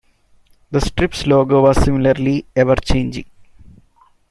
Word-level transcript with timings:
The 0.71 0.81
strip's 0.81 1.27
logo 1.27 1.61
was 1.61 1.79
similarly 1.83 2.47
ever-changing. 2.55 3.25